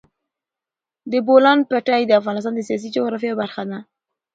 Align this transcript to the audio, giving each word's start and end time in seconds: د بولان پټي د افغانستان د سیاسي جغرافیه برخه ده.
د 1.11 1.13
بولان 1.27 1.59
پټي 1.69 2.01
د 2.05 2.11
افغانستان 2.19 2.53
د 2.55 2.61
سیاسي 2.67 2.89
جغرافیه 2.95 3.33
برخه 3.41 3.63
ده. 3.69 3.79